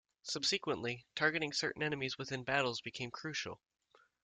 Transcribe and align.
Subsequently, 0.23 1.05
targeting 1.13 1.53
certain 1.53 1.83
enemies 1.83 2.17
within 2.17 2.43
battles 2.43 2.81
becomes 2.81 3.11
crucial. 3.13 3.61